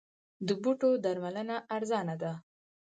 د 0.47 0.49
بوټو 0.61 0.89
درملنه 1.03 1.57
ارزانه 1.75 2.15
ده؟ 2.21 2.33